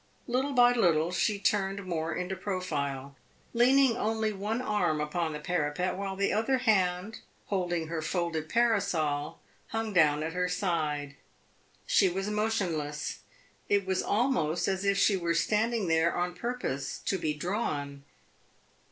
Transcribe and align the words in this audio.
Little 0.25 0.53
by 0.53 0.73
little 0.73 1.11
she 1.11 1.37
turned 1.37 1.85
more 1.85 2.11
into 2.11 2.35
profile, 2.35 3.15
leaning 3.53 3.95
only 3.95 4.33
one 4.33 4.59
arm 4.59 4.99
upon 4.99 5.31
the 5.31 5.39
parapet, 5.39 5.95
while 5.95 6.15
the 6.15 6.33
other 6.33 6.57
hand, 6.57 7.19
holding 7.49 7.85
her 7.85 8.01
folded 8.01 8.49
parasol, 8.49 9.39
hung 9.67 9.93
down 9.93 10.23
at 10.23 10.33
her 10.33 10.49
side. 10.49 11.17
She 11.85 12.09
was 12.09 12.31
motionless; 12.31 13.19
it 13.69 13.85
was 13.85 14.01
almost 14.01 14.67
as 14.67 14.85
if 14.85 14.97
she 14.97 15.15
were 15.17 15.35
standing 15.35 15.87
there 15.87 16.15
on 16.17 16.33
purpose 16.33 16.97
to 17.05 17.19
be 17.19 17.35
drawn. 17.35 18.03